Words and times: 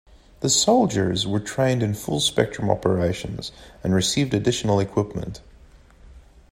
The 0.39 0.49
soldiers 0.49 1.27
were 1.27 1.39
trained 1.39 1.83
in 1.83 1.93
full 1.93 2.19
spectrum 2.21 2.71
operations 2.71 3.51
and 3.83 3.93
received 3.93 4.33
additional 4.33 4.79
equipment. 4.79 5.41